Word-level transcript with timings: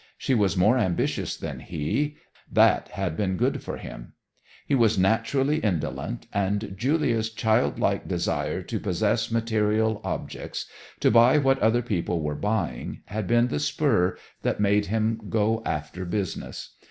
She 0.17 0.33
was 0.33 0.57
more 0.57 0.79
ambitious 0.79 1.37
than 1.37 1.59
he, 1.59 2.15
that 2.51 2.87
had 2.87 3.15
been 3.15 3.37
good 3.37 3.61
for 3.61 3.77
him. 3.77 4.13
He 4.65 4.73
was 4.73 4.97
naturally 4.97 5.57
indolent, 5.57 6.25
and 6.33 6.73
Julia's 6.75 7.29
childlike 7.29 8.07
desire 8.07 8.63
to 8.63 8.79
possess 8.79 9.29
material 9.29 10.01
objects, 10.03 10.65
to 11.01 11.11
buy 11.11 11.37
what 11.37 11.59
other 11.59 11.83
people 11.83 12.19
were 12.21 12.33
buying, 12.33 13.01
had 13.09 13.27
been 13.27 13.49
the 13.49 13.59
spur 13.59 14.17
that 14.41 14.59
made 14.59 14.87
him 14.87 15.21
go 15.29 15.61
after 15.67 16.03
business. 16.03 16.77